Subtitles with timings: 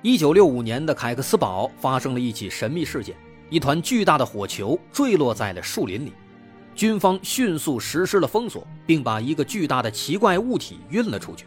[0.00, 3.16] 一九六五年的凯克斯堡发生了一起神秘事件，
[3.50, 6.12] 一团巨大的火球坠落在了树林里，
[6.72, 11.46] 军方迅速实施了封锁，并把一个巨大的奇怪物体运了出去。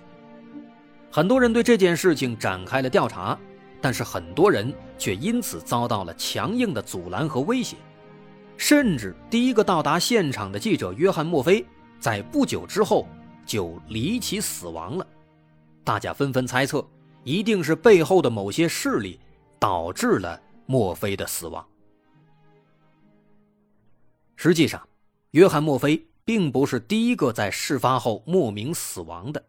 [1.10, 3.40] 很多人对这件事情展开了调查，
[3.80, 7.78] 但是很多人却因此遭到了强硬的阻拦和威胁，
[8.58, 11.66] 甚至第一个到达现场的记者约翰·墨菲
[12.02, 13.08] 在不久之后
[13.46, 15.08] 就离奇死亡了。
[15.86, 16.86] 大家纷纷猜测，
[17.24, 19.20] 一定是背后的某些势力
[19.60, 21.66] 导致了墨菲的死亡。
[24.36, 24.88] 实际上，
[25.32, 29.46] 约翰·墨菲并不是第一个在事发后莫名死亡的。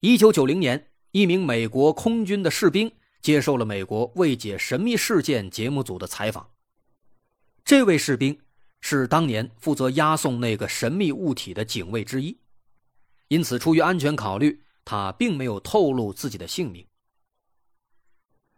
[0.00, 6.48] 一九九零年，一名美国空军的士兵接受了美国未解神秘事件节目组的采访。
[7.64, 8.38] 这位士兵
[8.80, 12.36] 是当年负责押送那个神秘物体的警卫之一，
[13.28, 14.62] 因此出于安全考虑。
[14.84, 16.86] 他并没有透露自己的姓名。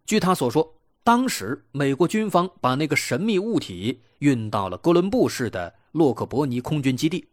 [0.06, 7.28] 据他所说，当时美国军方把那个神秘物体运到了哥伦布市的洛克伯尼空军基地，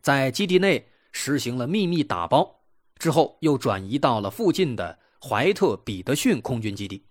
[0.00, 2.60] 在基地内实行了秘密打包，
[2.98, 7.04] 之后又转移到了附近的怀特彼得逊空军基地。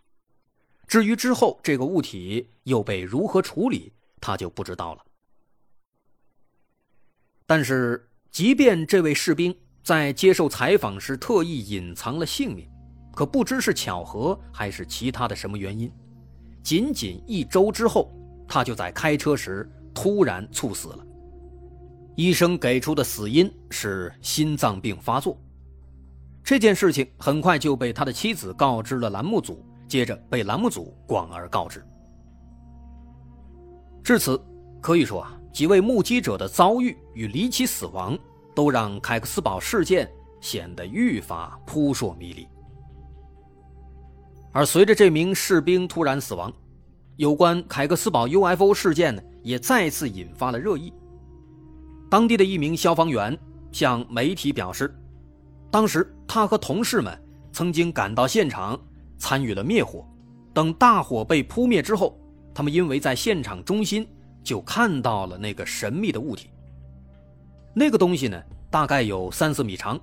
[0.87, 5.05] 至于之后这个物体又被如何处理，他就不知道了。
[7.45, 9.55] 但是，即便这位士兵。
[9.83, 12.65] 在接受采访时特意隐藏了姓名，
[13.13, 15.91] 可不知是巧合还是其他的什么原因，
[16.63, 18.09] 仅仅一周之后，
[18.47, 21.05] 他就在开车时突然猝死了。
[22.15, 25.37] 医生给出的死因是心脏病发作。
[26.43, 31.83] 这件事情很快就被他的妻子告知了栏目组，接着被栏目组广而告之。
[34.01, 34.39] 至此，
[34.79, 38.17] 可以说啊，几位目击者的遭遇与离奇死亡。
[38.53, 40.09] 都让凯克斯堡事件
[40.39, 42.47] 显得愈发扑朔迷离。
[44.51, 46.53] 而随着这名士兵突然死亡，
[47.15, 50.93] 有关凯克斯堡 UFO 事件呢，也再次引发了热议。
[52.09, 53.35] 当地的一名消防员
[53.71, 54.95] 向媒体表示，
[55.71, 57.19] 当时他和同事们
[57.51, 58.79] 曾经赶到现场，
[59.17, 60.07] 参与了灭火。
[60.53, 62.15] 等大火被扑灭之后，
[62.53, 64.07] 他们因为在现场中心
[64.43, 66.51] 就看到了那个神秘的物体。
[67.75, 68.39] 那个东西呢，
[68.69, 69.99] 大概有三四米长，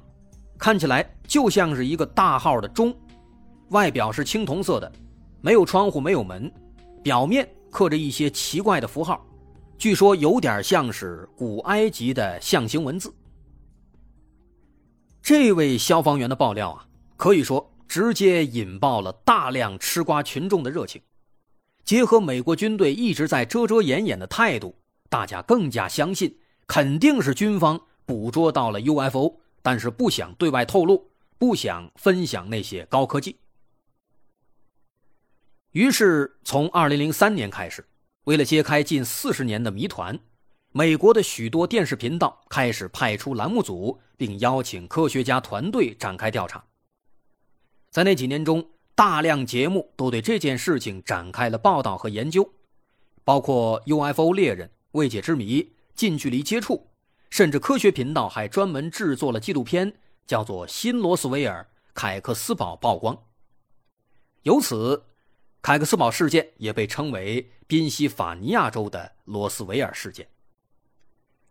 [0.59, 2.93] 看起来就像是一个大号的钟，
[3.69, 4.91] 外表是青铜色的，
[5.41, 6.53] 没有窗户，没有门，
[7.03, 9.25] 表面刻着一些奇怪的符号，
[9.79, 13.15] 据说有点像是古埃及的象形文字。
[15.23, 16.85] 这位消防员的爆料啊，
[17.17, 21.01] 可以说直接引爆了大量吃瓜群众的热情，
[21.85, 24.75] 结合美国军队一直在遮遮掩掩的态度，
[25.09, 26.37] 大家更加相信。
[26.71, 33.35] 肯定是军方捕捉到了 UFO，但是不想对外透露，不想分享那些高科技。
[35.73, 37.85] 于是，从2003年开始，
[38.23, 40.17] 为了揭开近四十年的谜团，
[40.71, 46.65] 美国的许多电视频道开始派出栏目组，并邀请科学家团队展开调查。
[47.91, 48.65] 在那几年中，
[48.95, 52.49] 大量节目都对这件事情展开了报道和研究，
[53.25, 55.69] 包括 UFO 猎人、未解之谜。
[56.00, 56.89] 近距离接触，
[57.28, 59.92] 甚至科学频道还专门制作了纪录片，
[60.27, 63.15] 叫做《新罗斯维尔凯克斯堡曝光》。
[64.45, 65.04] 由此，
[65.60, 70.27] 凯克斯堡事件也被称为宾夕法尼亚州的罗斯维尔事件。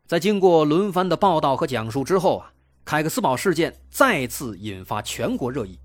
[0.08, 2.52] 在经过轮番的报道和讲述之后啊，
[2.84, 5.78] 凯克斯堡事件再次引发全国热议。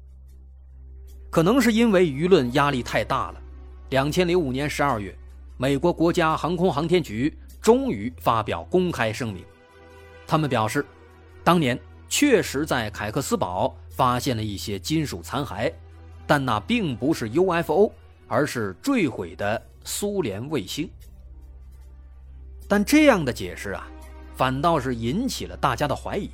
[1.30, 3.42] 可能是因为舆论压力太大了，
[3.90, 5.14] 两千零五年十二月，
[5.58, 7.38] 美国国家航空航天局。
[7.64, 9.42] 终于发表公开声明，
[10.26, 10.84] 他们表示，
[11.42, 11.80] 当年
[12.10, 15.72] 确实在凯克斯堡发现了一些金属残骸，
[16.26, 17.90] 但那并不是 UFO，
[18.28, 20.90] 而是坠毁的苏联卫星。
[22.68, 23.88] 但这样的解释啊，
[24.36, 26.28] 反倒是引起了大家的怀疑：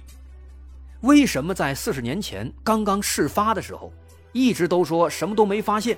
[1.02, 3.92] 为什么在四十年前刚刚事发的时候，
[4.32, 5.96] 一直都说什么都没发现，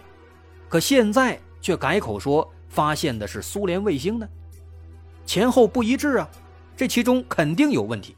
[0.68, 4.28] 可现在却改口说发现的是苏联卫星呢？
[5.24, 6.28] 前后不一致啊，
[6.76, 8.16] 这其中肯定有问题。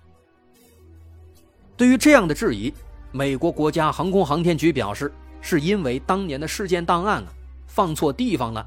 [1.77, 2.73] 对于这样的质疑，
[3.12, 7.33] 美国国家航空航天局表示，是因为当年的事件档案啊
[7.67, 8.67] 放错地方了，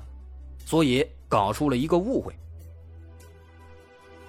[0.66, 2.34] 所以搞出了一个误会。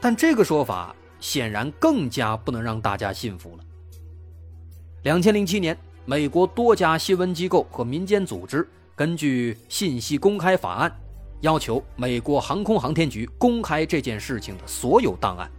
[0.01, 3.65] 但这个说法显然更加不能让大家信服了。
[5.03, 10.97] 两千零七年，美国多家新闻机构和民间组织根据信息公开法案，
[11.41, 15.51] 要求美国航空航天局公开这件事情的所有档案。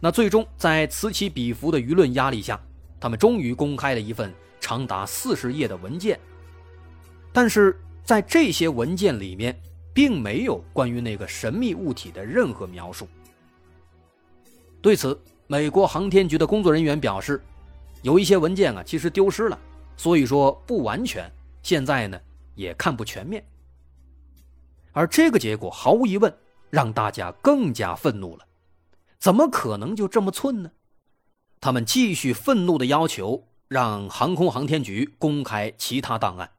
[0.00, 2.58] 那最终在此起彼伏的舆论压力下，
[2.98, 6.18] 他们终于公开了一份长达四十页的文件。
[7.32, 9.54] 但是在这些文件里面，
[9.92, 13.06] 并没有关于那个神秘物体的任何描述。
[14.80, 17.42] 对此，美国航天局的工作人员表示，
[18.02, 19.58] 有一些文件啊，其实丢失了，
[19.96, 21.30] 所以说不完全，
[21.62, 22.18] 现在呢
[22.54, 23.44] 也看不全面。
[24.92, 26.36] 而这个结果毫无疑问
[26.70, 28.46] 让大家更加愤怒了。
[29.18, 30.70] 怎么可能就这么寸呢？
[31.60, 36.50] 他们继续愤怒的要求让航空航天局公开其他档案。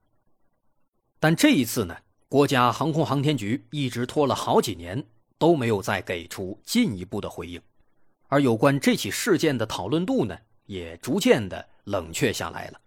[1.19, 1.97] 但这一次呢，
[2.29, 5.03] 国家航空航天局一直拖了好几年
[5.37, 7.59] 都没有再给出进一步的回应，
[8.27, 10.37] 而有关这起事件的讨论度呢，
[10.67, 12.79] 也逐渐的冷却下来了。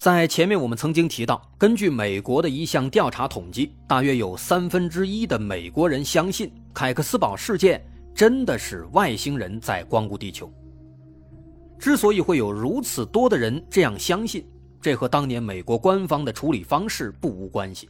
[0.00, 7.78] 在前面我们曾经提到，根据美国的一项调查统计，大约有三分之一的美国人相信凯克斯堡事件
[8.14, 10.50] 真的是外星人在光顾地球。
[11.78, 14.42] 之所以会有如此多的人这样相信，
[14.80, 17.86] 这和当年美国官方的处理方式不无关系。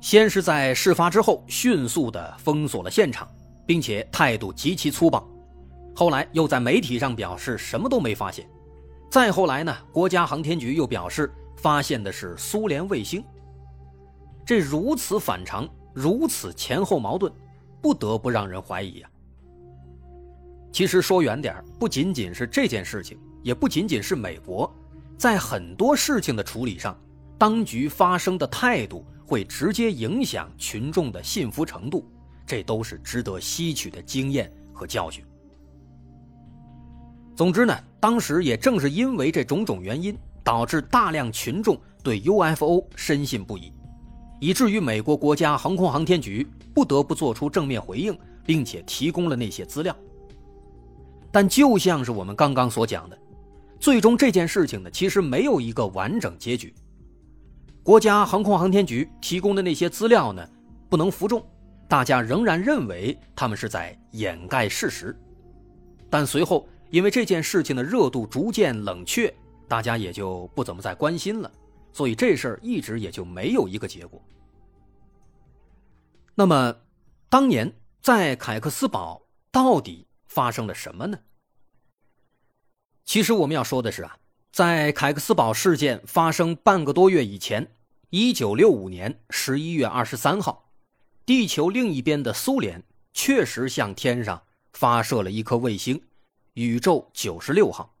[0.00, 3.28] 先是在事发之后迅速的封锁了现场，
[3.64, 5.24] 并且态度极其粗暴，
[5.94, 8.44] 后来又在媒体上表示什么都没发现。
[9.12, 9.76] 再后来呢？
[9.92, 13.22] 国家航天局又表示发现的是苏联卫星。
[14.42, 17.30] 这如此反常，如此前后矛盾，
[17.82, 19.10] 不得不让人怀疑呀。
[20.72, 24.74] 其实说远点不仅仅是这件事情，也不仅仅是美国，
[25.18, 26.98] 在很多事情的处理上，
[27.36, 32.10] 当局发生的态度会直接影响群众的信服程度，
[32.46, 35.22] 这都是值得吸取的经验和教训。
[37.36, 43.72] 总之呢，当时也正是因为这种种原因，导致大量群众对 UFO 深信不疑，
[44.40, 46.44] 以至于美国国家航空航天局
[46.74, 49.96] 不得不做出正面回应，并且提供了那些资料。
[51.30, 53.16] 但就像是我们刚刚所讲的，
[53.78, 56.74] 最终这件事情呢，其实没有一个完整结局。
[57.84, 60.44] 国家航空航天局提供的那些资料呢，
[60.88, 61.40] 不能服众，
[61.86, 65.16] 大家仍然认为他们是在掩盖事实，
[66.10, 66.66] 但随后。
[66.92, 69.34] 因为这件事情的热度逐渐冷却，
[69.66, 71.50] 大家也就不怎么再关心了，
[71.90, 74.22] 所以这事儿一直也就没有一个结果。
[76.34, 76.76] 那么，
[77.30, 77.72] 当年
[78.02, 81.18] 在凯克斯堡到底发生了什么呢？
[83.06, 84.18] 其实我们要说的是啊，
[84.52, 87.74] 在凯克斯堡事件发生半个多月以前，
[88.10, 90.70] 一九六五年十一月二十三号，
[91.24, 92.82] 地球另一边的苏联
[93.14, 94.42] 确实向天上
[94.74, 96.02] 发射了一颗卫星。
[96.54, 97.96] 宇宙九十六号，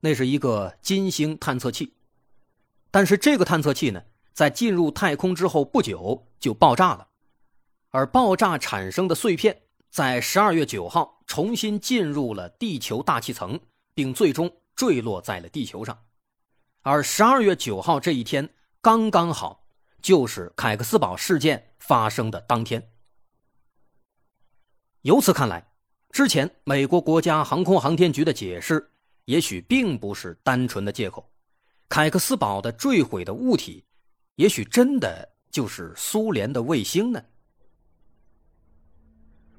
[0.00, 1.94] 那是一个金星探测器，
[2.90, 4.02] 但是这个探测器呢，
[4.32, 7.08] 在进入太空之后不久就爆炸了，
[7.90, 13.60] 而爆炸产生的碎片在十二月九号重新进入了地球大气层，
[13.92, 15.98] 并最终坠落在了地球上，
[16.80, 18.48] 而十二月九号这一天
[18.80, 19.66] 刚刚好
[20.00, 22.90] 就是凯克斯堡事件发生的当天，
[25.02, 25.69] 由此看来。
[26.12, 28.84] 之前，美国国家航空航天局的解释
[29.26, 31.24] 也许并不是单纯的借口。
[31.88, 33.84] 凯克斯堡的坠毁的物体，
[34.34, 37.22] 也许真的就是苏联的卫星呢。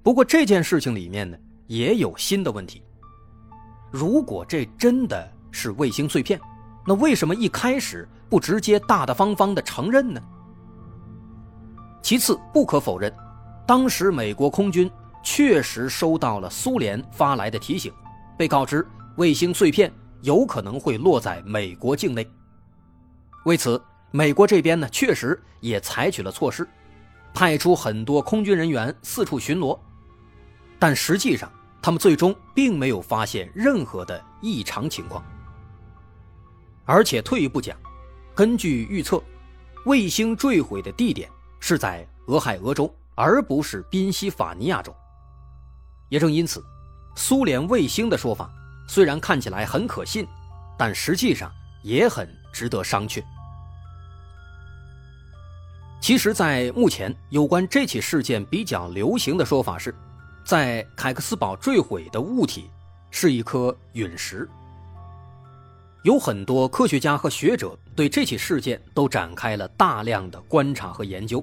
[0.04, 2.84] 不过这件事情里面呢，也有新的问题。
[3.90, 6.40] 如果这真的是卫星碎片，
[6.86, 10.22] 那为什么一开始不直接大大方方的承认呢？
[12.02, 13.14] 其次，不可否认，
[13.66, 14.92] 当时美国空军。
[15.24, 17.94] 确实收到了苏联发来的提醒，
[18.38, 18.86] 被告知
[19.18, 22.28] 卫星碎片有可能会落在美国境内。
[23.46, 26.68] 为此，美国这边呢确实也采取了措施，
[27.34, 29.78] 派出很多空军人员四处巡逻，
[30.78, 31.52] 但实际上
[31.82, 35.24] 他们最终并没有发现任何的异常情况。
[36.86, 37.78] 而且退一步讲，
[38.36, 39.22] 根据预测，
[39.86, 44.94] 卫星坠毁的地点是在俄亥俄州，而不是宾夕法尼亚州。
[46.12, 46.62] 也正因此，
[47.16, 48.52] 苏联卫星的说法
[48.86, 50.28] 虽然看起来很可信，
[50.78, 51.50] 但实际上
[51.84, 53.24] 也很值得商榷。
[56.02, 59.96] 其实，在目前有关这起事件比较流行的说法是，
[60.44, 62.70] 在凯克斯堡坠毁的物体
[63.10, 64.50] 是一颗陨石。
[66.04, 71.42] 有很多科学家和学者对这起事件都展开了大量的观察和研究。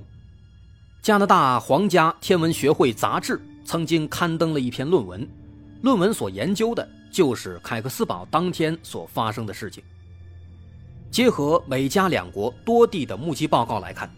[1.01, 5.29] 加拿大皇家天文学会杂志曾经刊登了一篇论文，
[5.83, 9.85] 论文所研究的就是凯克斯堡当天所发生的事情。
[11.11, 14.11] 结合美加两国多地的目击报告来看，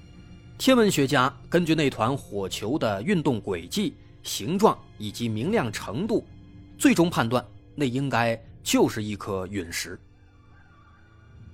[0.56, 6.24] 天文学家根据那团火球的运动轨迹、形状以及明亮程度，
[6.78, 9.98] 最终判断那应该就是一颗陨石。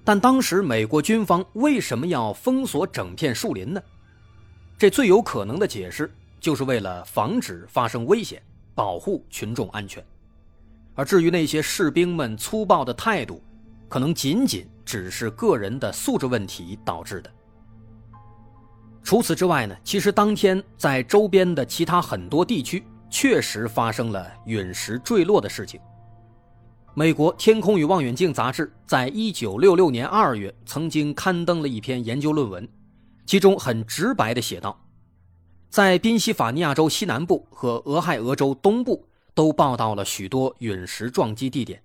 [0.05, 3.83] 但当时美国军方为什么要封锁整片树林呢？
[4.77, 8.43] 这最有可能的解释就是为了防止发生危险，
[8.75, 10.05] 保护群众安全。
[10.95, 13.43] 而至于那些士兵们粗暴的态度，
[13.89, 17.31] 可能仅仅只是个人的素质问题导致的。
[19.03, 25.81] 除此之外呢，其实当天在周边的其他很多地区确实发生了陨石坠落的事情。
[26.95, 32.67] 美国天空与望远镜杂志在一九六六年二月曾经刊登了一篇研究论文，
[33.27, 34.77] 其中很直白地写道，
[35.77, 41.83] 在宾夕法尼亚州西南部和俄亥俄州东部都报道了许多陨石撞击地点。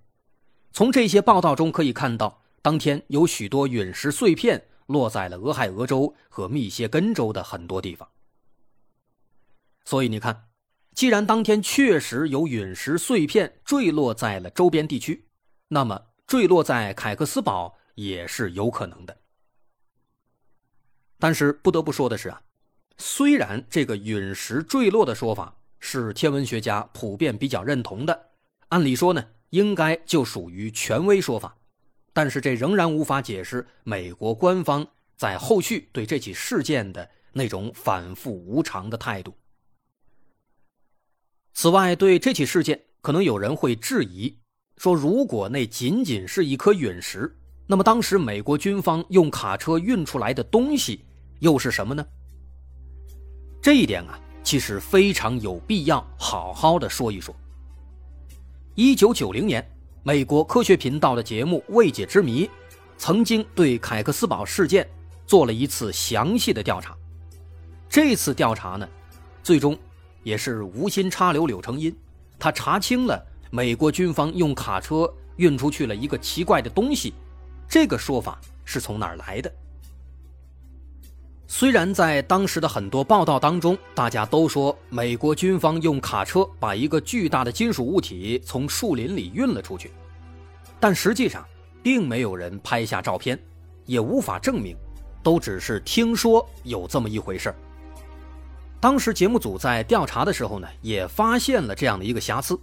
[0.72, 8.08] 从这些报道中可以看到，当天有许多陨石碎片落在了俄亥俄州和密歇根州的很多地方。
[9.84, 10.48] 所以你看。
[10.94, 15.26] 既然当天确实有陨石碎片坠落在了周边地区，
[15.68, 19.18] 那么坠落在凯克斯堡也是有可能的。
[21.18, 22.42] 但是不得不说的是啊，
[22.98, 28.30] 虽然这个陨石坠落的说法是天文学家普遍比较认同的，
[28.68, 31.56] 按理说呢应该就属于权威说法，
[32.12, 39.34] 但是这仍然无法解释美国官方在后续对这起事件的那种反复无常的态度。
[41.54, 44.38] 此外，对这起事件，可能有人会质疑，
[44.78, 51.04] 说如果那仅仅是一颗陨石，那么当时美国军方用卡车运出来的东西
[51.40, 52.06] 又是什么呢？
[53.62, 57.32] 这一点啊，其实非常有必要好好的说一说。
[58.74, 59.64] 一九九零年，
[60.02, 62.44] 美国科学频道的节目《未解之谜》
[62.98, 64.84] 曾经对凯克斯堡事件
[65.26, 66.92] 做了一次详细的调查。
[67.88, 68.88] 这次调查呢，
[69.44, 69.78] 最终。
[70.24, 71.92] 也是无心插柳柳成荫，
[72.38, 77.12] 他查清了美国军方用卡车运出去了一个奇怪的东西，
[77.68, 79.52] 这个说法是从哪儿来的？
[81.54, 89.90] 虽然在当时的很多报道当中，大家都说美国军方用卡车把一个巨大的金属物体从树林里运了出去，
[90.80, 91.46] 但实际上
[91.82, 93.38] 并没有人拍下照片，
[93.84, 94.74] 也无法证明，
[95.22, 97.54] 都只是听说有这么一回事。
[98.80, 102.58] 当时节目组在调查的时候呢，也发现了这样的一个瑕疵，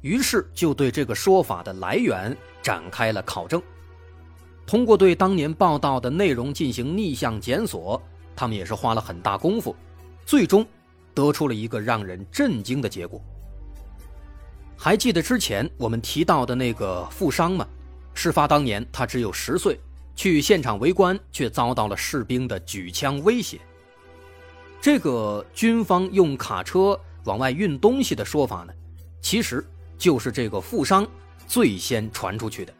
[0.00, 3.62] 于是就对这个说法的来源展开了考证。
[4.66, 8.00] 通过对当年报道的内容进行逆向检索，
[8.42, 9.72] 他们也是花了很大功夫，
[10.26, 10.66] 最终
[11.14, 13.22] 得出了一个让人震惊的结果。
[14.76, 17.64] 还记得之前我们提到的那个富商吗？
[18.14, 19.78] 事发当年他只有十岁，
[20.16, 23.60] 去现场围观却遭到了士兵的举枪威胁。
[24.80, 28.74] 这个军方用卡车往外运东西的说法呢，
[29.20, 29.64] 其实
[29.96, 31.06] 就是这个富商
[31.46, 32.74] 最先传出去的。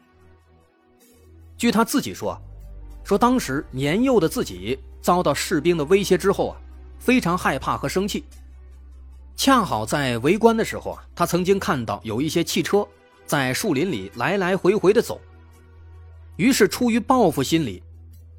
[1.55, 2.37] 据他自己说，
[3.05, 6.57] 说当时年幼的自己遭到士兵的威胁之后啊，
[6.97, 8.23] 非常害怕和生气。
[9.35, 12.87] 恰好在围观的时候啊，他曾经看到有一些汽车
[13.27, 15.21] 在树林里来来回回的走。
[16.37, 17.83] 于是出于报复心理，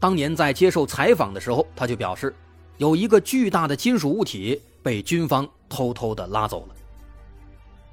[0.00, 2.34] 当年在接受采访的时候，他就表示。
[2.78, 6.74] 有一个巨大的金属物体被军方偷偷的拉走了。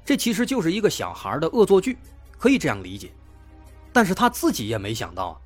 [0.04, 1.96] 这其实就是一个小孩的恶作剧，
[2.36, 3.12] 可以这样理解。
[3.92, 5.40] 但是他自己也没想到，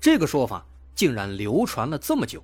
[0.00, 2.42] 这个说法竟然流传了这么久，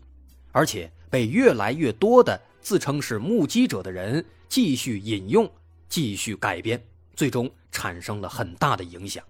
[0.55, 5.51] 而且被越来越多的自称是目击者的人继续引用、
[5.89, 6.81] 继续改编，
[7.17, 9.25] 最终产生了很大的影响。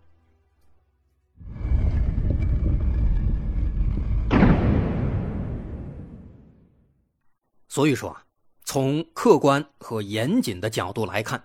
[7.68, 8.22] 所以说啊，
[8.66, 11.42] 从客观和严谨的角度来看，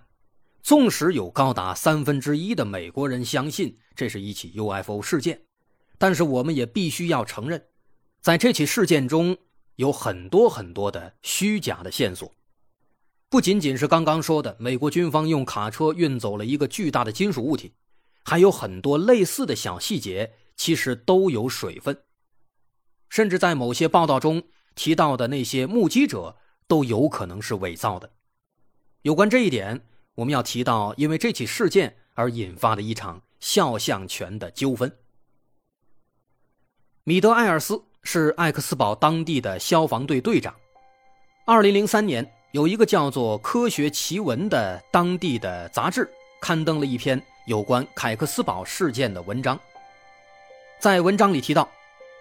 [0.62, 5.42] 纵使有高达三分之一的美国人相信这是一起 UFO 事件，
[5.98, 7.64] 但是我们也必须要承认，
[8.20, 9.38] 在这起事件中
[9.80, 12.36] 有很多很多的虚假的线索，
[13.30, 17.72] 不仅仅是刚刚说的美国军方用卡车运走了一个巨大的金属物体，
[18.26, 21.98] 还有很多类似的小细节，其实都有水分，
[23.08, 24.44] 甚至在某些报道中。
[24.76, 28.12] 提到的那些目击者都有可能是伪造的。
[29.02, 34.98] 有关这一点，我们要提到因为这起事件而引发的一场肖像权的纠纷。
[37.04, 40.54] 米德·艾尔斯是艾克斯堡当地的消防队队长。
[41.46, 46.10] 二零零三年，有一个叫做《科学奇闻》的当地的杂志
[46.42, 49.60] 刊登了一篇有关凯克斯堡事件的文章。
[50.80, 51.68] 在文章里提到，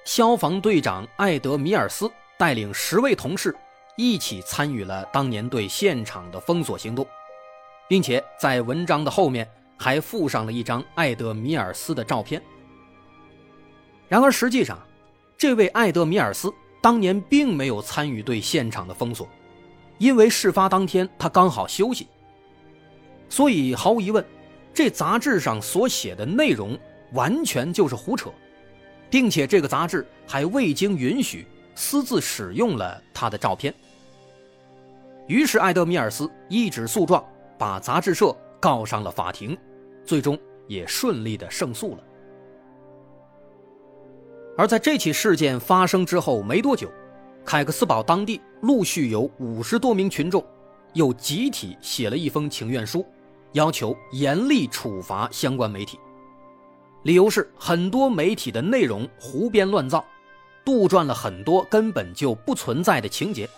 [0.04, 3.54] 消防队长艾德米尔斯带领十位同事
[3.96, 7.06] 一起参与了当年对现场的封锁行动，
[7.88, 12.42] 并且在文章的后面还附上了一张艾德米尔斯的照片。
[14.08, 14.78] 然而，实际上，
[15.38, 19.28] 这位艾德米尔斯当年并没有参与对现场的封锁，
[19.96, 22.08] 因为事发当天他刚好休息。
[23.28, 24.24] 所以，毫无疑问，
[24.74, 26.76] 这杂志上所写的内容
[27.12, 28.30] 完全就是胡扯，
[29.08, 33.72] 并且这个杂志还未经允许私自使用了他的照片。
[35.28, 37.24] 于是，艾德米尔斯一纸诉状
[37.56, 39.56] 把杂志社告上了法庭，
[40.04, 42.02] 最终也顺利的胜诉了。
[44.58, 46.90] 而在这起事件发生之后没多久，
[47.44, 50.44] 凯克斯堡当地陆续有五十多名群众，
[50.94, 53.06] 又集体写了一封请愿书，
[53.52, 55.96] 要求严厉处罚相关媒体。
[57.04, 60.04] 理由是很多媒体的内容胡编乱造，
[60.64, 63.48] 杜撰了很多根本就不存在的情节。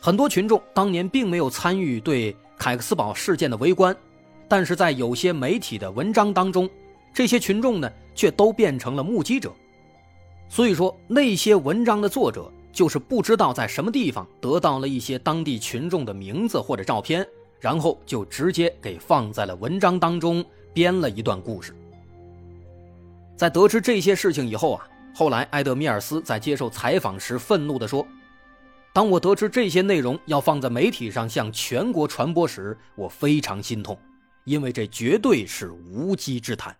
[0.00, 3.94] 很多群众当年并没有参与对凯克斯堡事件的围观，
[4.48, 6.66] 但是在有些媒体的文章当中，
[7.12, 9.52] 这些群众呢却都变成了目击者。
[10.48, 17.26] 所以说，那些文章的作者就是不知道在什么地方得到了一些当地群众的名字或者照片，
[17.60, 21.74] 然后就直接给放在了文章当中，编了一段故事。
[23.36, 28.04] 在得知这些事情以后啊，后来埃德米尔斯在接受采访时愤怒地说
[28.92, 33.96] ：“当我得知这些内容要放在媒体上向全国传播时，我非常心痛，
[34.44, 36.74] 因为这绝对是无稽之谈。”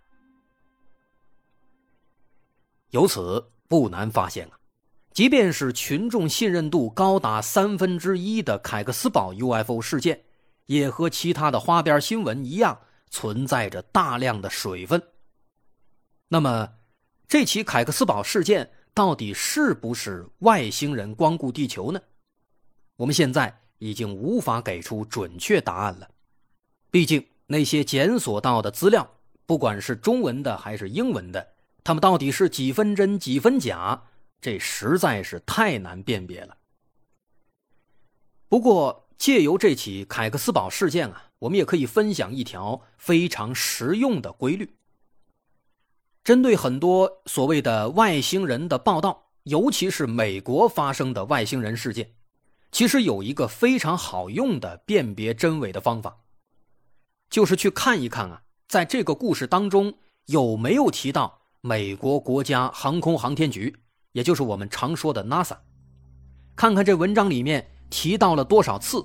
[2.91, 3.45] 由此。
[3.69, 4.59] 不难发现啊，
[5.13, 10.25] 即便是群众信任度高达三分之一的凯克斯堡 UFO 事件，
[10.67, 15.03] 也和其他的花边新闻一样，存在着大量的水分。
[16.29, 16.75] 那么，
[17.27, 22.01] 这起凯克斯堡事件到底是不是外星人光顾地球呢？
[22.97, 26.09] 我们现在已经无法给出准确答案了。
[26.91, 29.09] 毕竟那些检索到的资料，
[29.47, 31.47] 不管是中文的还是英文的。
[31.85, 34.03] 他们到底是几分真几分假？
[34.41, 36.57] 这实在是太难辨别了。
[38.49, 44.77] 不过，借由这起凯克斯堡事件啊，我们也可以分享一条非常实用的规律。
[46.23, 52.15] 针对很多所谓的外星人的报道，尤其是美国发生的外星人事件，
[52.71, 56.19] 其实有一个非常好用的辨别真伪的方法，
[57.29, 59.95] 就是去看一看啊，在这个故事当中
[60.27, 61.38] 有没有提到。
[61.61, 63.75] 美国国家航空航天局，
[64.13, 65.57] 也就是我们常说的 NASA，
[66.55, 69.05] 看看这文章里面提到了多少次，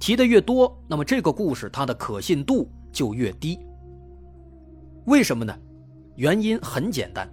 [0.00, 3.60] 提的越多，那么这个故事它的可信度就越低。
[5.04, 5.54] 为什么呢？
[6.16, 7.28] 原因很简单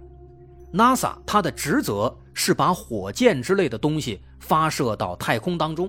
[0.70, 5.88] ，NASA 它的职责是把火箭之类的东西发射到太空当中，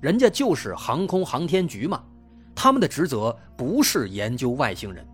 [0.00, 2.00] 人家就是航空航天局嘛，
[2.54, 5.04] 他们的职责不是研究外星人，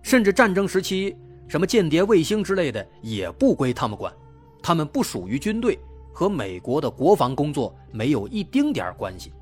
[0.00, 1.16] 甚至战争时期。
[1.50, 4.14] 什么间谍卫星之类的也不归他们管，
[4.62, 5.76] 他们不属于军队，
[6.12, 9.32] 和美国的国防工作没有一丁点关系。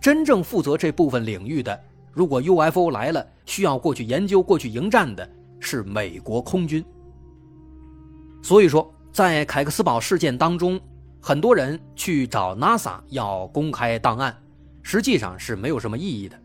[0.00, 6.84] 真正负责这部分领域的，如果 UFO 来了需要过去研究、过去迎战的，是美国空军。
[8.40, 10.80] 所以说，在凯克斯堡事件当中，
[11.20, 14.40] 很多人去找 NASA 要公开档案，
[14.80, 16.40] 实际上是没有什么意义的。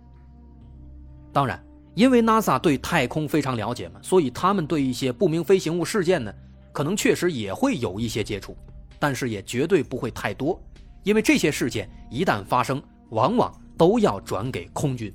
[1.31, 1.63] 当然。
[1.93, 6.33] 因为 NASA 对太空非常了解嘛，所以他们对一些不明飞行物事件呢，
[6.71, 8.55] 可能确实也会有一些接触，
[8.97, 10.61] 但是也绝对不会太多，
[11.03, 15.13] 因为这些事件一旦发生，往往都要转给空军。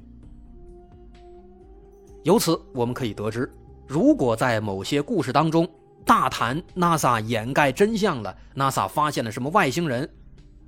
[2.24, 3.50] 由此我们可以得知，
[3.86, 5.66] 如果在某些故事当中
[6.04, 10.08] 大谈 NASA 掩盖真相了，NASA 发现了什么外星人，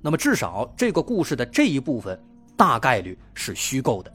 [0.01, 2.19] 那么至少这个故事的这一部分
[2.57, 4.11] 大概率是虚构的。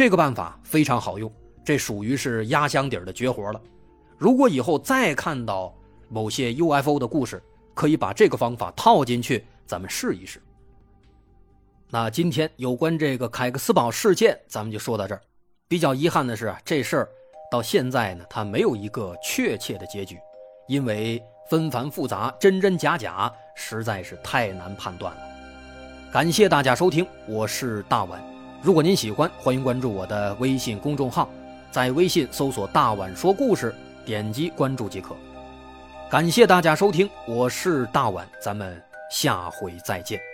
[0.00, 1.30] 这个办法非常好用，
[1.62, 3.60] 这属于是压箱底儿的绝活了。
[4.16, 5.76] 如果以后再看到
[6.08, 7.38] 某些 UFO 的故事，
[7.74, 10.40] 可以把这个方法套进去，咱们试一试。
[11.90, 15.20] 那今天有关这个凯克斯堡事件，咱们就说到这儿。
[15.68, 17.08] 比较遗憾的是，这事儿
[17.52, 20.18] 到现在呢，它没有一个确切的结局，
[20.66, 25.20] 因为纷繁复杂，真真假假，实在是太难判断了。
[26.10, 28.39] 感谢大家收听，我是大碗。
[28.62, 31.30] 如果您喜欢，欢迎关注我的微信公众号，
[31.70, 35.16] 在微信搜索“大碗说故事”，点击关注即可。
[36.10, 38.78] 感谢大家收听，我是大碗，咱们
[39.10, 40.29] 下回再见。